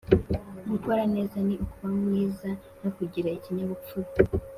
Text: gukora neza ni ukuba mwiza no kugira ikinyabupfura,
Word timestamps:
gukora 0.71 1.01
neza 1.13 1.35
ni 1.47 1.55
ukuba 1.65 1.89
mwiza 2.03 2.49
no 2.81 2.89
kugira 2.97 3.27
ikinyabupfura, 3.37 4.09